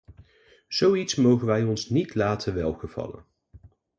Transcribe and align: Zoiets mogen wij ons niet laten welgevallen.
Zoiets 0.69 1.15
mogen 1.15 1.47
wij 1.47 1.63
ons 1.63 1.89
niet 1.89 2.15
laten 2.15 2.53
welgevallen. 2.55 3.25